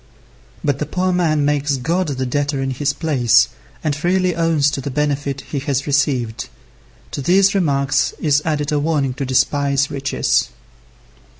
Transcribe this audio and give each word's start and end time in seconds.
But 0.63 0.79
the 0.79 0.87
poor 0.87 1.13
man 1.13 1.45
makes 1.45 1.77
God 1.77 2.07
the 2.07 2.25
debtor 2.25 2.59
in 2.59 2.71
his 2.71 2.91
place, 2.91 3.49
and 3.83 3.95
freely 3.95 4.33
owns 4.35 4.71
to 4.71 4.81
the 4.81 4.89
benefits 4.89 5.43
he 5.43 5.59
has 5.59 5.85
received. 5.85 6.49
To 7.11 7.21
these 7.21 7.53
remarks 7.53 8.11
is 8.19 8.41
added 8.43 8.71
a 8.71 8.79
warning 8.79 9.13
to 9.13 9.25
despise 9.27 9.91
riches. 9.91 10.49